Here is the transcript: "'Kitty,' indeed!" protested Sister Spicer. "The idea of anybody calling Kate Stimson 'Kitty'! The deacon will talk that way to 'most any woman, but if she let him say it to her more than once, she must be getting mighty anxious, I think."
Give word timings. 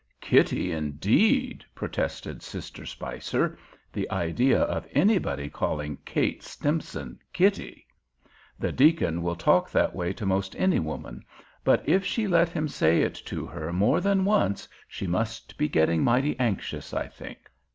"'Kitty,' 0.19 0.71
indeed!" 0.71 1.63
protested 1.75 2.41
Sister 2.41 2.87
Spicer. 2.87 3.55
"The 3.93 4.09
idea 4.09 4.61
of 4.61 4.87
anybody 4.93 5.47
calling 5.47 5.95
Kate 6.05 6.41
Stimson 6.41 7.19
'Kitty'! 7.33 7.85
The 8.57 8.71
deacon 8.71 9.21
will 9.21 9.35
talk 9.35 9.69
that 9.69 9.93
way 9.95 10.11
to 10.13 10.25
'most 10.25 10.55
any 10.57 10.79
woman, 10.79 11.23
but 11.63 11.87
if 11.87 12.03
she 12.03 12.25
let 12.27 12.49
him 12.49 12.67
say 12.67 13.03
it 13.03 13.13
to 13.25 13.45
her 13.45 13.71
more 13.71 14.01
than 14.01 14.25
once, 14.25 14.67
she 14.87 15.05
must 15.05 15.55
be 15.55 15.69
getting 15.69 16.03
mighty 16.03 16.35
anxious, 16.39 16.95
I 16.95 17.07
think." 17.07 17.37